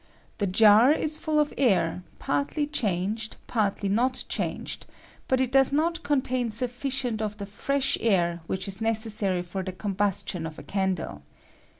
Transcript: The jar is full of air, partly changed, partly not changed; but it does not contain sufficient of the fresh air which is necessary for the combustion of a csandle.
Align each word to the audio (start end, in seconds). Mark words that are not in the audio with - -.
The 0.39 0.47
jar 0.47 0.91
is 0.91 1.15
full 1.19 1.39
of 1.39 1.53
air, 1.59 2.01
partly 2.17 2.65
changed, 2.65 3.35
partly 3.45 3.87
not 3.87 4.23
changed; 4.29 4.87
but 5.27 5.39
it 5.39 5.51
does 5.51 5.71
not 5.71 6.01
contain 6.01 6.49
sufficient 6.49 7.21
of 7.21 7.37
the 7.37 7.45
fresh 7.45 7.99
air 8.01 8.41
which 8.47 8.67
is 8.67 8.81
necessary 8.81 9.43
for 9.43 9.61
the 9.61 9.71
combustion 9.71 10.47
of 10.47 10.57
a 10.57 10.63
csandle. 10.63 11.21